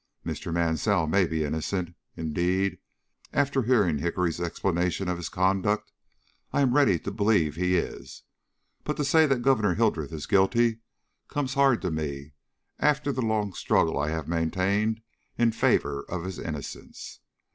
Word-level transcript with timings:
"Mr. 0.25 0.51
Mansell 0.51 1.05
may 1.05 1.27
be 1.27 1.43
innocent 1.43 1.93
indeed, 2.17 2.79
after 3.33 3.61
hearing 3.61 3.99
Hickory's 3.99 4.41
explanation 4.41 5.07
of 5.07 5.15
his 5.17 5.29
conduct, 5.29 5.91
I 6.51 6.61
am 6.61 6.73
ready 6.73 6.97
to 6.97 7.11
believe 7.11 7.55
he 7.55 7.77
is 7.77 8.23
but 8.83 8.97
to 8.97 9.05
say 9.05 9.27
that 9.27 9.43
Gouverneur 9.43 9.75
Hildreth 9.75 10.11
is 10.11 10.25
guilty 10.25 10.79
comes 11.27 11.53
hard 11.53 11.83
to 11.83 11.91
me 11.91 12.33
after 12.79 13.11
the 13.11 13.21
long 13.21 13.53
struggle 13.53 13.99
I 13.99 14.09
have 14.09 14.27
maintained 14.27 15.01
in 15.37 15.51
favor 15.51 16.03
of 16.09 16.23
his 16.23 16.39
innocence. 16.39 17.19